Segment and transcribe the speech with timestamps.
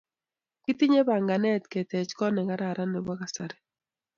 [0.63, 3.57] Kitinye panganet ketech kot ne kararan ne po kasari